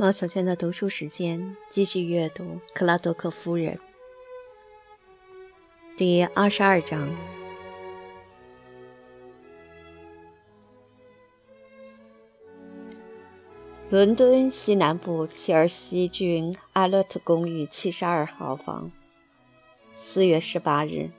[0.00, 2.42] 毛小娟的读书时间，继续阅读
[2.72, 3.74] 《克拉多克夫人》
[5.98, 7.14] 第二十二章。
[13.90, 18.90] 伦敦西南部切尔西郡阿勒特公寓七十二号房，
[19.92, 21.10] 四月十八日。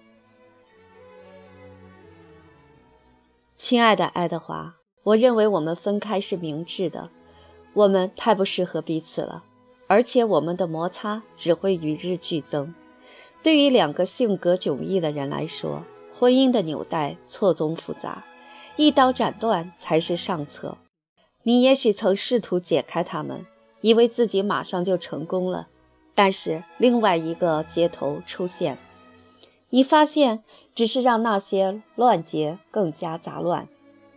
[3.55, 7.11] 亲爱的爱德华，我认为我们分开是明智的。
[7.73, 9.43] 我们太不适合彼此了，
[9.87, 12.73] 而且我们的摩擦只会与日俱增。
[13.41, 18.25] 对于两个性格迥异的人来说，婚姻的纽带错综复杂，
[18.75, 20.77] 一刀斩断才是上策。
[21.43, 23.47] 你也许曾试图解开它们，
[23.79, 25.69] 以为自己马上就成功了，
[26.13, 28.77] 但是另外一个接头出现，
[29.69, 30.43] 你发现
[30.75, 33.67] 只是让那些乱结更加杂乱，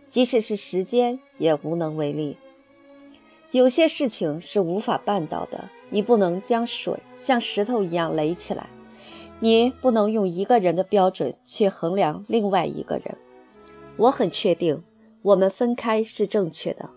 [0.07, 2.37] 即使是时间也无能为力。
[3.51, 5.69] 有些事情是无法办到的。
[5.89, 8.67] 你不能将水像石头一样垒起来，
[9.39, 13.15] 你不能用一个人的标准去衡量另外一个人。
[13.97, 14.83] 我很确定，
[15.21, 16.89] 我们分开是正确的。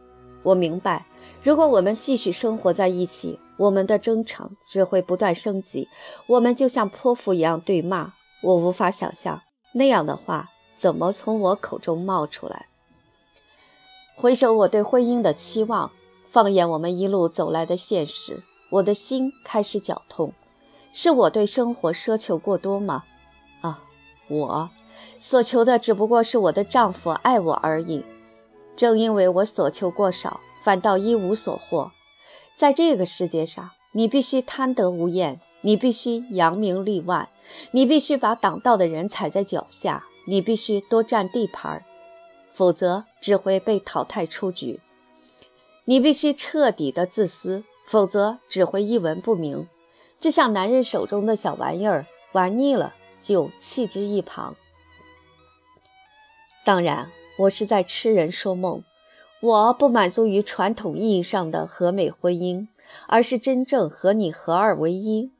[0.42, 1.06] 我明白，
[1.42, 5.86] 如果我们继续生活在一起，我们的争吵只会不断升级，
[6.26, 8.14] 我们就像泼妇一样对骂。
[8.42, 9.42] 我无法想象
[9.74, 12.66] 那样的话怎么从我口中冒出来。
[14.16, 15.90] 回首我对婚姻的期望。
[16.30, 20.32] 放眼我们一路走来的现实，我的心开始绞痛。
[20.92, 23.04] 是我对生活奢求过多吗？
[23.60, 23.80] 啊，
[24.28, 24.70] 我
[25.18, 28.04] 所求的只不过是我的丈夫爱我而已。
[28.76, 31.90] 正因为我所求过少，反倒一无所获。
[32.56, 37.28] 在这个世界上，你必须贪得无厌，你必须扬名立万，
[37.70, 41.84] 你必须把挡道的人踩在脚下，你必须多占地盘儿，
[42.52, 44.80] 否则只会被淘汰出局。
[45.88, 49.66] 你必须彻底的自私，否则只会一文不名。
[50.20, 54.54] 就像男人手中的小玩意儿，玩腻了就弃之一旁。
[56.62, 58.84] 当然，我是在痴人说梦。
[59.40, 62.68] 我不满足于传统意义上的和美婚姻，
[63.06, 65.30] 而是真正和你合二为一。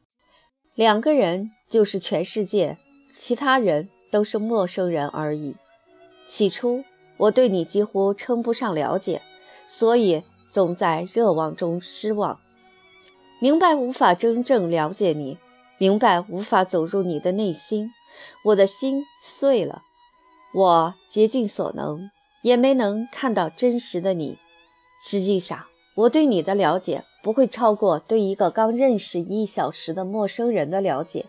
[0.75, 2.79] 两个人就是全世界，
[3.15, 5.57] 其他人都是陌生人而已。
[6.27, 6.85] 起初，
[7.19, 9.21] 我对你几乎称不上了解，
[9.67, 10.23] 所以。
[10.59, 12.41] 总在热望中失望，
[13.41, 15.39] 明白无法真正了解你，
[15.79, 17.93] 明白无法走入你的内心，
[18.47, 19.83] 我的心碎了。
[20.53, 22.11] 我竭尽所能，
[22.43, 24.37] 也没能看到真实的你。
[25.01, 31.27] 实际上，我对你的了解不会超过对一个刚认识一小时的陌生人的了解。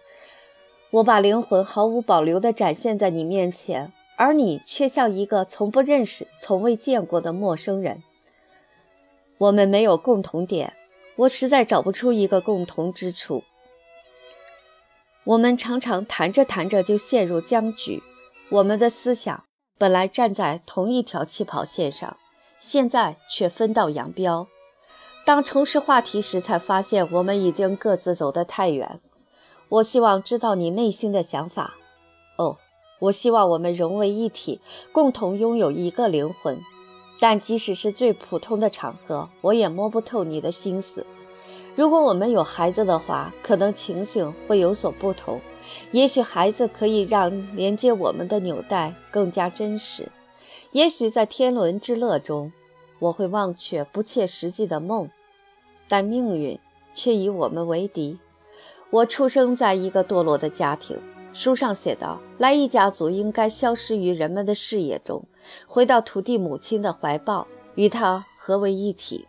[0.90, 8.01] 我把灵魂毫无保留地展现在你面前，而你却像一个从不认识、从未见过的陌生人。
[9.40, 10.74] 我们没有共同点，
[11.16, 13.44] 我实在找不出一个共同之处。
[15.24, 18.04] 我们常常谈着谈着就陷入僵局，
[18.50, 19.44] 我们的思想
[19.78, 22.18] 本来站在同一条起跑线上，
[22.60, 24.48] 现在却分道扬镳。
[25.26, 29.00] 当重拾话题时，才发现我们已经各自走得太远。
[29.70, 31.76] 我希望知道你内心的想法。
[32.38, 32.58] 哦，
[33.02, 34.60] 我希望我们融为一体，
[34.92, 36.60] 共同拥有一个灵魂。
[37.19, 41.06] 但即使是最普通的场合，我也摸不透你的心思。
[41.75, 45.40] 如果我们有孩子的话，可能情形会有所不同。
[45.91, 50.09] 也许孩子可以让连接我们的纽带更加真实。
[50.72, 52.52] 也许在天伦之乐中，
[53.00, 55.09] 我会忘却不切实际的梦。
[55.88, 56.59] 但命运
[56.94, 58.19] 却以我们为敌。
[58.90, 60.97] 我出生在一个堕落的家庭。
[61.31, 65.23] 书上写道：“莱伊家族应该消失于人们的视野中，
[65.67, 69.28] 回到土地母亲的怀抱，与她合为一体。”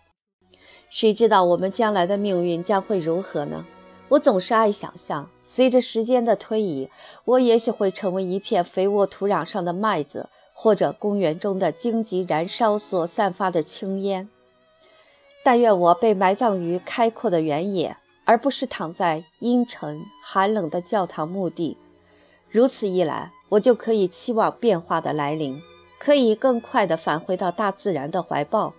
[0.89, 3.65] 谁知道我们将来的命运将会如何呢？
[4.09, 6.89] 我总是爱想象，随着时间的推移，
[7.25, 14.29] 我也许会成为一片肥沃土壤上的麦子，或者公园中的荆棘燃烧所散发的青烟。
[15.45, 21.77] 但愿我被埋葬于开阔的原野，而不是躺在阴沉寒冷的教堂墓地。
[22.51, 25.63] 如此一来，我就可以期望变化的来临，
[25.99, 28.75] 可以更快地返回到大自然的怀抱。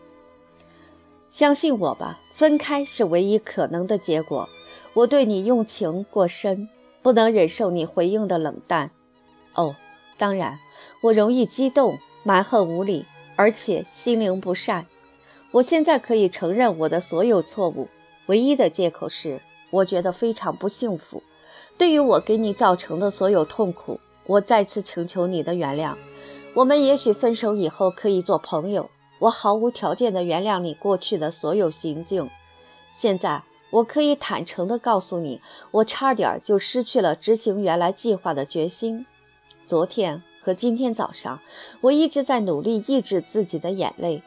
[1.30, 4.50] 相信我吧，分开是唯一可能的结果。
[4.94, 6.68] 我对你用情过深，
[7.02, 8.92] 不能忍受你回应的冷淡。
[9.54, 9.78] 哦，
[10.18, 10.60] 当然，
[11.04, 13.06] 我容易激动，蛮横无理，
[13.38, 14.86] 而且心灵不善。
[15.52, 17.88] 我现在可以承认我的所有错误，
[18.26, 19.40] 唯一的借口是
[19.70, 21.24] 我觉得非常不幸福。
[21.82, 25.96] 对于我给你造成的所有痛苦，我再次请求你的原谅。
[26.54, 28.88] 我们也许分手以后可以做朋友。
[29.18, 32.30] 我毫无条件的原谅你过去的所有行径，
[32.94, 33.42] 现在
[33.72, 35.42] 我可以坦诚的告诉你，
[35.72, 39.08] 我差点就失去了执行原来计划的决心。
[39.66, 41.40] 昨天和今天早上，
[41.82, 44.22] 我一直在努力抑制自己的眼泪。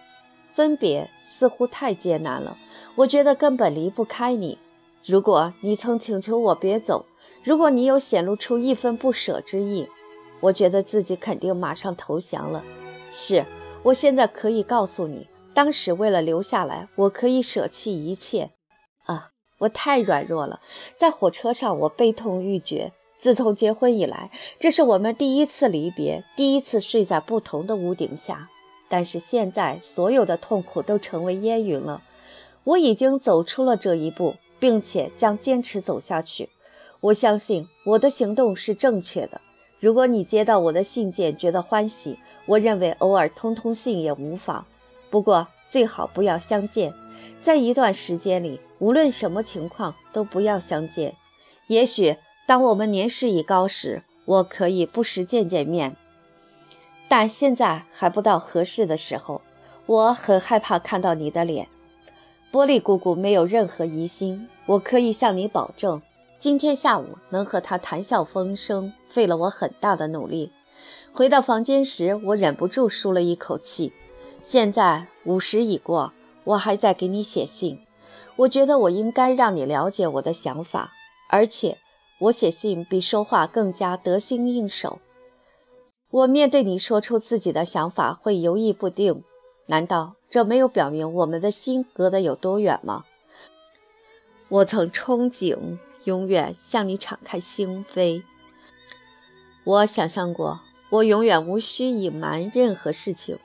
[0.51, 2.59] 分别似乎太艰难了，
[2.97, 4.59] 我觉得根本离不开你。
[5.05, 7.05] 如果你曾请求我别走，
[7.45, 9.87] 如果你有显露出一分不舍之意，
[10.41, 12.65] 我觉得自己肯定马上投降了。
[13.13, 13.45] 是，
[13.83, 15.29] 我现在可以告诉你。
[15.53, 18.51] 当时为了留下来，我可以舍弃一切。
[19.05, 20.61] 啊，我太软弱了。
[20.97, 22.93] 在火车上，我悲痛欲绝。
[23.21, 28.49] 自从结婚以来，这是我们第一次离别，第一次睡在不同的屋顶下。
[28.89, 32.03] 但是现在，所有的痛苦都成为烟云了。
[32.65, 36.49] 我已经走出了这一步，并且将坚持走下去。
[37.05, 39.39] 我相信我的行动是正确的。
[39.79, 44.65] 如果你接到我的信件觉得欢喜，我认为偶尔通通信也无妨。
[45.11, 46.95] 不过最好不要相见，
[47.43, 51.15] 在一段时间里，无论什么情况都不要相见。
[51.67, 52.17] 也许
[52.47, 55.95] 当我们年事已高时，我可以不时见见面，
[57.07, 59.43] 但现在还不到合适的时候。
[59.85, 61.69] 我很害怕看到你的脸。
[62.51, 66.01] 玻璃姑姑没有任何疑心，我可以向你保证，
[66.45, 70.53] 今天下午能和他谈笑风生，费了我很大的努力。
[71.11, 73.95] 回到房间时，我忍不住舒了一口气。
[74.43, 76.13] 现在午时已过，
[76.45, 77.81] 我还在给你写信。
[78.37, 80.93] 我觉得我应该让你了解我的想法，
[81.31, 81.79] 而且
[82.19, 84.99] 我写信比说话更加得心应手。
[86.11, 89.25] 我面对你说出自己的想法会犹豫不定，
[89.69, 93.07] 难道这没有表明我们的心隔得有多远吗？
[94.51, 98.23] 我曾憧憬永远向你敞开心扉，
[99.65, 100.61] 我想象过
[100.91, 103.39] 我永远无需隐瞒任何事情。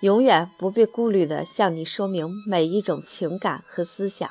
[0.00, 4.30] 永远不必顾虑地向你说明每一种情感和思想。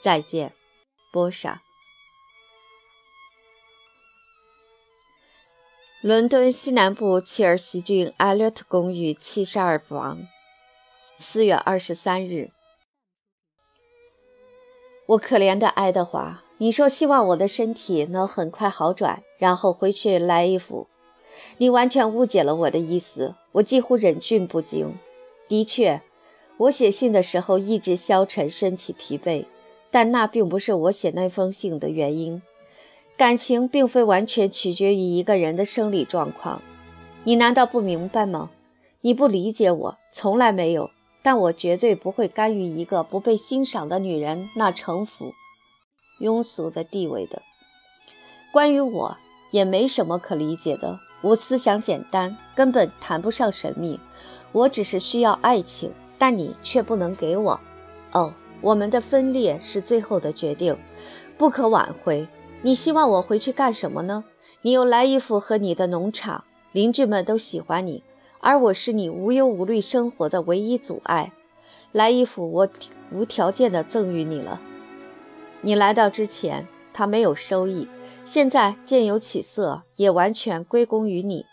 [0.00, 0.54] 再见，
[1.12, 1.62] 波莎。
[6.00, 10.26] 伦敦西南部切尔西郡艾略特公寓七十二房，
[11.16, 12.50] 四月二十三日。
[15.06, 20.86] 我可怜的爱德华，你说希望我的身体能很快好转，然后回去来一副。
[21.58, 24.94] 你完全误解了我的意思，我几乎忍俊不禁。
[25.48, 26.00] 的确，
[26.58, 29.46] 我写信的时候意志消沉，身体疲惫，
[29.90, 32.40] 但那并不是我写那封信的原因。
[33.16, 36.62] 感情并非完全取决于一个人的生理状况，
[37.24, 38.50] 你难道不明白吗？
[39.00, 40.90] 你不理解我，从来没有。
[41.24, 45.32] 但我绝对不会甘于一个不被欣赏的女人那城府、
[46.22, 47.42] 庸俗的地位的。
[48.52, 49.16] 关于我，
[49.50, 50.98] 也没什么可理解的。
[51.20, 54.00] 我思想简单，根本谈不上神秘。
[54.52, 57.60] 我只是需要爱情，但你却不能给我。
[58.12, 60.76] 哦，我们的分裂是最后的决定，
[61.38, 62.26] 不可挽回。
[62.62, 64.24] 你希望我回去干什么呢？
[64.62, 68.04] 你有莱伊夫和你的农场，邻居们都喜欢你，
[68.40, 71.32] 而我是你无忧无虑生活的唯一阻碍。
[71.92, 72.68] 莱伊夫，我
[73.10, 74.60] 无条件的赠予你了。
[75.64, 77.88] 你来到之前，他没有收益。
[78.24, 81.44] 现在渐有起色，也完全归功于你。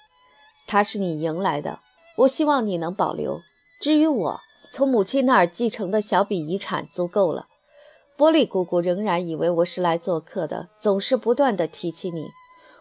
[0.67, 1.79] 他是你赢来的，
[2.17, 3.39] 我希望你能保留。
[3.81, 4.39] 至于我，
[4.71, 7.47] 从母亲那儿继承的小笔遗产足够了。
[8.17, 12.29] 波利姑姑仍然以为我是来做客的，总是不断的提起你。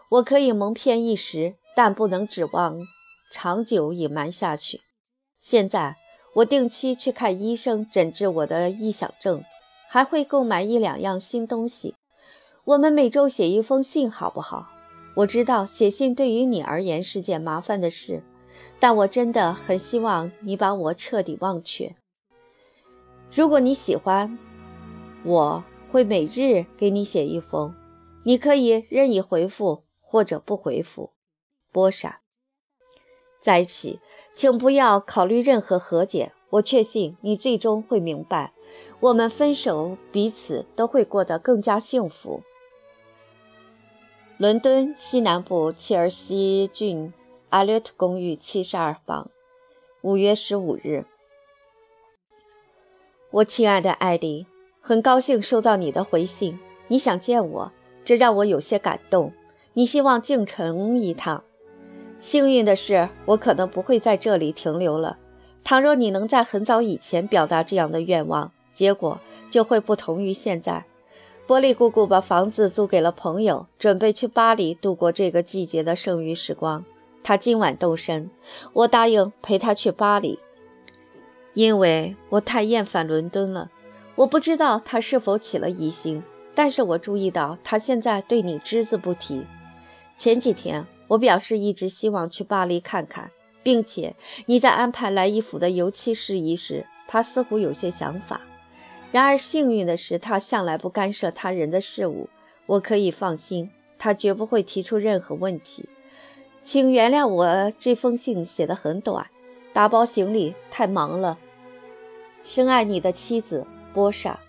[0.09, 2.79] 我可以蒙骗一时，但不能指望
[3.31, 4.81] 长久隐瞒下去。
[5.39, 5.95] 现在
[6.35, 9.43] 我定期去看医生，诊治我的臆想症，
[9.91, 11.95] 还会购买一两样新东西。
[12.63, 14.69] 我们每周写一封信，好不好？
[15.15, 18.21] 我知道写信对于你而言是件麻烦的事，
[18.79, 21.95] 但我真的很希望你把我彻底忘却。
[23.33, 24.37] 如果你喜欢，
[25.23, 27.73] 我会每日给你写一封，
[28.23, 31.13] 你可以任意回复或者不回复。
[31.71, 32.21] 波莎，
[33.39, 33.99] 在一起，
[34.35, 36.31] 请不要考虑任何和解。
[36.51, 38.53] 我确信你最终会明白，
[38.99, 42.41] 我们分手，彼此都会过得更加幸福。
[44.37, 47.13] 伦敦西南部切尔西郡
[47.49, 49.29] 阿略特公寓七十二房，
[50.01, 51.05] 五月十五日。
[53.31, 54.47] 我亲爱的艾迪，
[54.79, 56.57] 很高兴收到你的回信。
[56.87, 57.71] 你想见我，
[58.03, 59.33] 这让我有些感动。
[59.73, 61.43] 你希望进城一趟。
[62.19, 65.17] 幸运的是，我可能不会在这里停留了。
[65.63, 70.85] 倘若你能在很早以前表达这样的愿望，结果就会不同于现在。
[71.47, 76.85] 波利姑姑把房子租给了朋友，准备去巴黎度过这个季节的剩余时光。
[77.23, 78.29] 她今晚动身，
[78.73, 80.39] 我答应陪她去巴黎，
[81.53, 83.71] 因为我太厌烦伦敦了。
[84.15, 86.21] 我不知道他是否起了疑心，
[86.53, 89.45] 但是我注意到他现在对你只字不提。
[90.17, 93.31] 前几天我表示一直希望去巴黎看看，
[93.63, 98.41] 并且你在安排来伊府的油漆事宜时，他似乎有些想法。
[99.11, 102.29] 然而幸运的是，他向来不干涉他人的事务，
[102.67, 105.89] 我可以放心，他绝不会提出任何问题。
[106.61, 109.27] 请原谅我这封信写得很短，
[109.73, 111.39] 打包行李太忙了。
[112.43, 114.39] 深爱你的妻子波莎。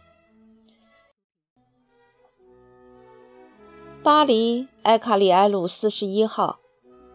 [4.02, 6.60] 巴黎埃卡里埃路四十一号，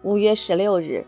[0.01, 1.05] 五月十六日。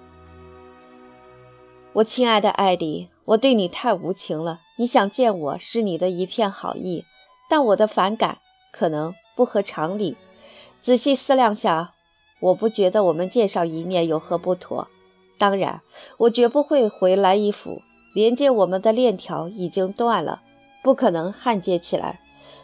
[1.94, 4.62] 我亲爱的艾迪，我对你太无情了。
[4.78, 7.04] 你想见我是你的一片好意，
[7.50, 8.40] 但我的反感
[8.72, 10.16] 可能不合常理。
[10.80, 11.94] 仔细思量下。
[12.40, 14.88] 我不觉得我们见上一面有何不妥。
[15.40, 15.82] 当然，
[16.18, 17.82] 我绝不会回来伊府，
[18.14, 20.44] 连接我们的链条已经断了，
[20.84, 22.20] 不可能焊接起来。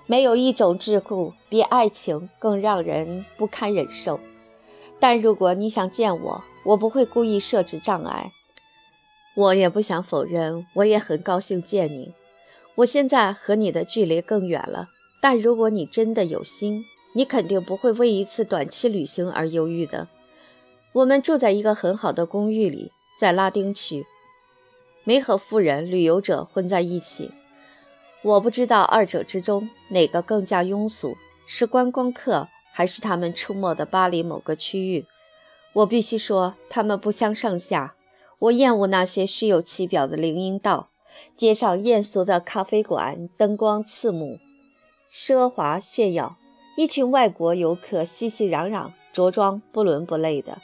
[0.06, 4.20] 没有一种桎梏比爱情更让人不堪忍受。
[5.00, 8.32] 但如果你想见我，我不会故意设置障碍。
[9.36, 12.14] 我也不想否认，我也很高兴见你。
[12.76, 14.90] 我现在和你的距离更远了，
[15.22, 16.86] 但如果你真的有心。
[17.16, 20.08] 你肯定不会为一次短期旅行而犹豫的。
[20.94, 24.04] 我们住在一个很好的公寓里，在拉丁区，
[25.04, 27.30] 没和富人旅游者混在一起。
[28.24, 35.06] 我不知道二者之中哪个更加庸俗，是观光客还是他们出没的巴黎某个区域。
[35.74, 37.94] 我必须说，他们不相上下。
[38.44, 40.90] 我厌恶那些虚有其表的林荫道，
[41.38, 44.38] 街上艳俗的咖啡馆，灯光刺目，
[45.10, 46.36] 奢华炫耀。
[46.76, 50.58] 一群外国游客熙熙攘攘，着装不伦不类的。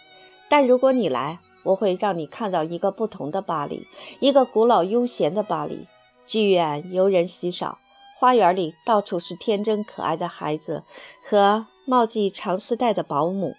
[0.49, 3.87] 但如果你来，我会让你看到一个不同的巴黎，
[4.19, 5.87] 一个古老悠闲的巴黎。
[6.25, 7.79] 剧院游人稀少，
[8.17, 10.83] 花园里到处是天真可爱的孩子
[11.23, 13.55] 和帽系长丝带的保姆。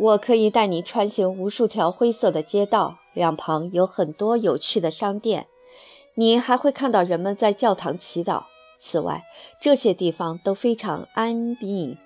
[0.00, 5.46] 我可以带你穿行无数条灰色的街道，两旁有很多有趣的商店。
[6.14, 8.44] 你还会看到人们在教堂祈祷。
[8.78, 9.24] 此外，
[9.60, 11.98] 这些地方都非常安闭，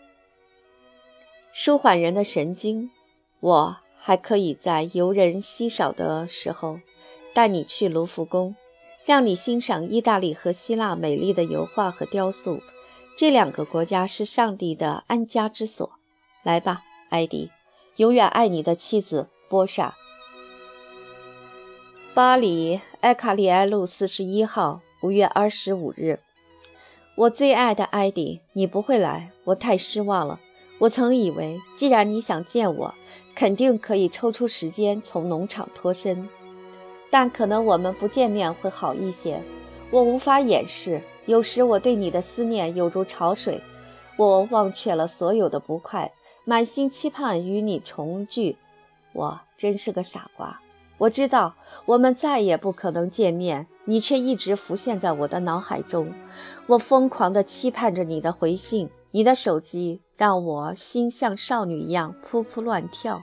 [1.52, 2.90] 舒缓人的神经。
[3.38, 6.80] 我还可以在游人稀少的时候
[7.32, 8.56] 带你去卢浮宫，
[9.04, 12.60] 让你欣赏意大利和希腊美丽的油画和雕塑。
[13.16, 15.88] 这两个国家是上帝的安家之所。
[16.42, 17.50] 来吧，艾迪，
[17.96, 19.94] 永远爱你的妻子波莎。
[22.12, 26.18] 巴黎埃卡利埃路四十一号，五月二十五日。
[27.16, 30.40] 我最爱的艾迪，你不会来，我太失望了。
[30.80, 32.94] 我曾以为，既然你想见我，
[33.32, 36.28] 肯定可以抽出时间从农场脱身。
[37.10, 39.40] 但可能我们不见面会好一些。
[39.92, 43.62] 我无法掩饰，有时我对你的思念有如潮水。
[44.16, 46.12] 我忘却了所有的不快，
[46.44, 48.56] 满心期盼与你重聚。
[49.12, 50.60] 我真是个傻瓜。
[50.98, 51.54] 我知道
[51.86, 56.12] 我们再也不可能见面，你却一直浮现在我的脑海中。
[56.68, 63.22] 我疯狂地期盼着你的回信，你的手机让我心像少女一样扑扑乱跳。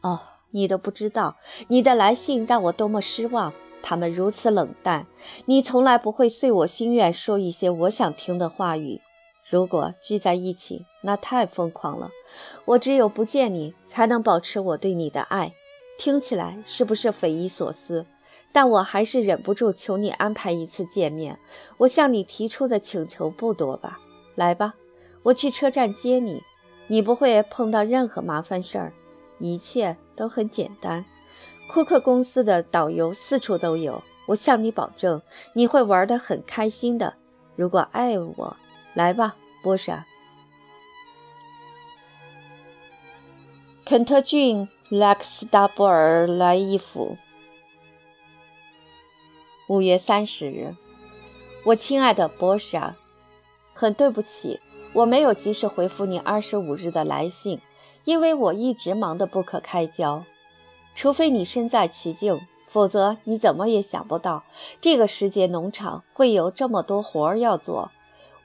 [0.00, 1.36] 哦，你都不知道，
[1.68, 5.06] 你的来信让我多么失望，他们如此冷淡。
[5.46, 9.00] 你从来不会遂我心愿，说一些我想听的话语。
[9.50, 12.10] 如果聚在一起，那太疯狂了。
[12.66, 15.54] 我只有不见你，才能保持我对你的爱。
[15.96, 18.04] 听起来是不是匪夷所思？
[18.52, 21.38] 但我还是忍不住求你安排一次见面。
[21.78, 23.98] 我向你提出的请求不多吧？
[24.34, 24.74] 来吧，
[25.22, 26.42] 我去车站接你。
[26.88, 28.92] 你不会碰到任何麻烦事儿，
[29.38, 31.04] 一切都很简单。
[31.70, 35.20] 库克公司的导游四处都有，我向你保证，
[35.54, 37.14] 你会玩得很开心的。
[37.56, 38.56] 如果爱我，
[38.98, 40.04] 来吧，波莎。
[43.84, 44.68] 肯特郡。
[44.90, 47.18] 莱克斯达布尔莱伊夫，
[49.68, 50.74] 五月三十日，
[51.66, 52.96] 我亲爱的波莎，
[53.74, 54.60] 很对不起，
[54.94, 57.60] 我没有及时回复你二十五日的来信，
[58.04, 60.24] 因为我一直忙得不可开交。
[60.94, 64.44] 除非你身在其境，否则你怎么也想不到
[64.80, 67.92] 这个时节农场会有这么多活儿要做。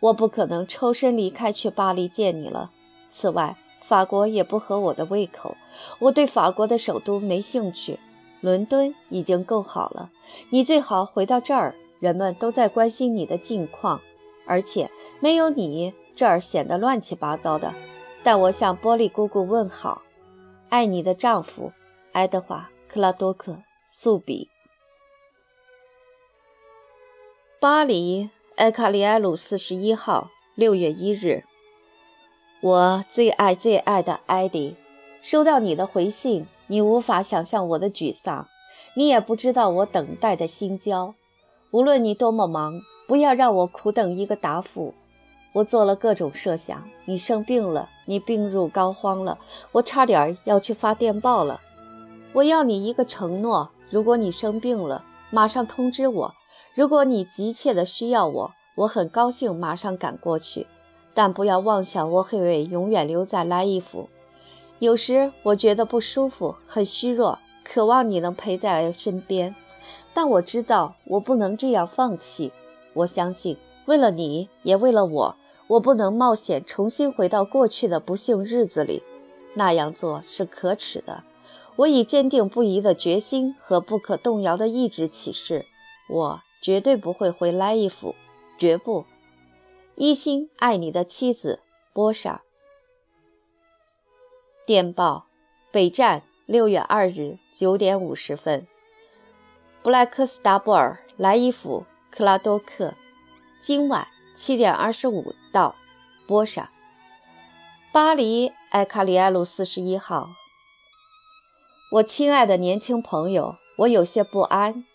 [0.04, 2.72] 我不可能抽身离开去巴黎见你了。
[3.10, 5.56] 此外，法国也不合我的胃口，
[6.00, 8.00] 我对法国的首都没兴趣。
[8.42, 10.12] 伦敦已经够好了，
[10.50, 14.02] 你最好回到这儿，人们都在关心你的近况，
[14.46, 14.92] 而且
[15.22, 17.74] 没有你，这儿显得乱七八糟的。
[18.22, 20.02] 但我向波利姑姑问好，
[20.68, 21.72] 爱你的丈夫，
[22.12, 23.54] 爱德华·克拉多克·
[23.86, 24.50] 素比。
[27.62, 31.44] 巴黎埃卡利埃鲁四十一号，六月一日。
[32.62, 34.76] 我最爱最爱的艾迪，
[35.24, 38.48] 收到你的回信，你无法想象我的沮丧，
[38.96, 41.16] 你也不知道我等待的心焦。
[41.72, 44.94] 无论你多么忙，不要让我苦等一个答复。
[45.54, 49.40] 我做了各种设想，你生病了，你病入膏肓了，
[49.72, 51.60] 我差点要去发电报了。
[52.34, 56.32] 我要你一个承诺：如果你生病了，马上通知我；
[56.76, 60.66] 如果你急切的需要我，我很高兴马上赶过去。
[61.14, 64.10] 但不要妄想我会永远留在拉伊府。
[64.80, 69.56] 有时我觉得不舒服，很虚弱，渴望你能陪在身边。
[70.16, 72.52] 但我知道我不能这样放弃。
[72.94, 75.36] 我相信，为了你，也为了我，
[75.68, 79.04] 我不能冒险重新回到过去的不幸日子里。
[79.54, 81.24] 那样做是可耻的。
[81.76, 85.66] 我以坚定不移的决心和不可动摇的意志起誓，
[86.10, 88.16] 我绝对不会回莱伊府，
[88.58, 89.06] 绝不。
[89.96, 91.60] 一心爱你的妻子
[91.92, 92.42] 波莎。
[94.66, 95.26] 电报：
[95.72, 98.66] 北站，六月二日九点五十分。
[99.82, 102.94] 布莱克斯达布尔莱伊府克拉多克，
[103.60, 105.76] 今晚七点二十五到。
[106.26, 106.72] 波莎。
[107.92, 110.30] 巴黎埃卡里埃路四十一号。
[111.92, 114.86] 我亲爱的年轻朋友，我有些不安。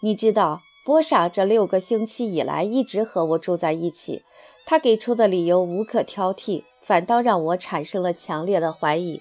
[0.00, 4.22] 你知道，波莎这六个星期以来一直和我住在一起。
[4.64, 9.20] 他给出的理由无可挑剔，反倒让我产生了强烈的怀疑。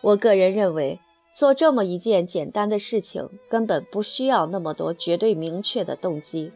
[0.00, 0.98] 我个人认为，
[1.32, 6.50] 做这么一件简单的事情根本不需要那么多绝对明确的动机。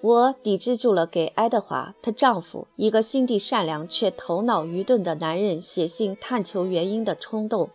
[0.00, 7.70] 我抵制住了给爱德华她丈夫一个心地善良却头脑愚钝的男人写信探求原因的冲动。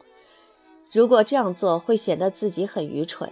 [0.92, 3.32] 如果这样做会显得自己很愚蠢。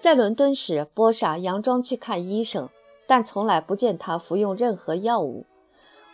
[0.00, 2.70] 在伦敦时，波莎佯装去看医生，
[3.06, 5.44] 但从来不见他服用任何药物。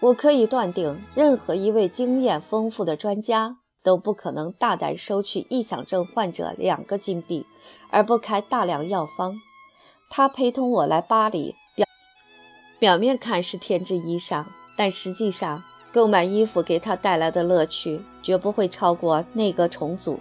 [0.01, 7.47] 我可以断定，任何一位经验丰富的专家都不可能大胆收取臆想症患者两个金币，
[7.91, 9.37] 而不开大量药方。
[10.11, 11.87] 他陪同我来巴黎，表
[12.81, 14.45] 表面看是添置衣裳，
[14.77, 20.19] 但实际上购买衣服给他带来的乐趣绝不会超过内阁重组。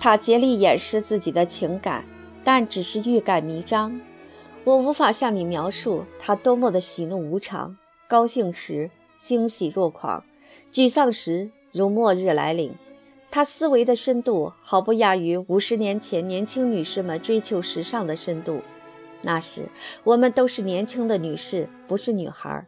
[0.00, 2.04] 他竭力掩饰自己的情感，
[2.46, 4.00] 但只是欲盖弥彰。
[4.62, 7.76] 我无法向你描述他多么的喜怒无常。
[8.06, 10.22] 高兴时欣喜若狂，
[10.72, 12.72] 沮丧时如末日来临。
[13.32, 18.62] 他思维的深度毫不亚于五十年前年轻女士们追求时尚的深度。
[19.22, 19.68] 那时
[20.04, 22.64] 我们都是年轻的女士，不是女孩。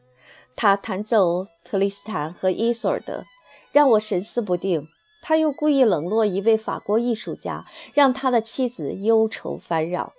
[0.56, 3.22] 他弹奏特里斯坦和伊索尔德，
[3.70, 4.88] 让我神思不定。
[5.20, 10.12] 他又故意冷落一位法国艺术家，让他的妻子忧愁烦扰。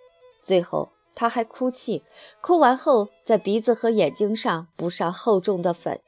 [0.43, 0.89] 最后。
[1.15, 2.03] 他还哭泣，
[2.39, 5.99] 哭完后在鼻子和眼睛上补上厚重的粉。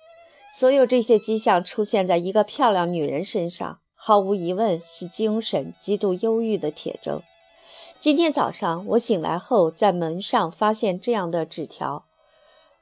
[0.58, 7.22] 所有这些迹象出现在一个漂亮女人身上，毫无疑问是精神极度忧郁的铁证。
[8.00, 12.06] 今天早上我醒来后，在门上发现这样的纸条：“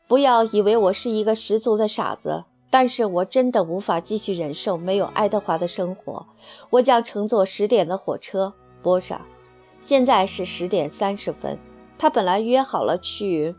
[0.07, 6.25] 不要以为我是一个十足的傻子，但是我真的无法继续忍受没有爱德华的生活。
[6.69, 9.25] 我将乘坐十点的火车，波莎。
[9.79, 11.57] 现在是十点三十分。”
[11.97, 13.55] 他本来约好了去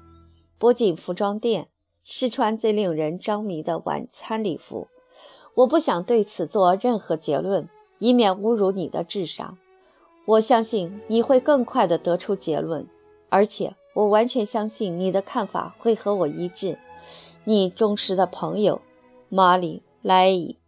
[0.57, 1.69] 波锦服装店
[2.03, 4.89] 试穿最令人着迷的晚餐礼服。
[5.57, 7.69] 我不想对此做任何结论，
[7.99, 9.59] 以免侮辱你的智商。
[10.25, 12.87] 我相信你会更快地得出结论，
[13.29, 16.79] 而且我完全相信你的看法会和我一致。
[17.45, 18.81] 你忠实的朋友，
[19.31, 20.60] 玛丽·莱伊。